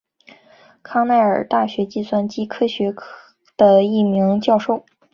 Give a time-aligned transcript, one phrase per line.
[0.81, 2.91] 康奈尔大学计算机科学
[3.55, 4.83] 的一名教授。